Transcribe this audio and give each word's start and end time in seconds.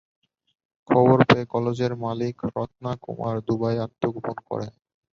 খবর 0.89 1.17
পেয়ে 1.27 1.45
কলেজের 1.53 1.91
মালিক 2.03 2.35
রথনা 2.49 2.91
কুমার 3.03 3.35
দুবাইয়ে 3.47 3.83
আত্মগোপন 3.85 4.37
করেন। 4.49 4.71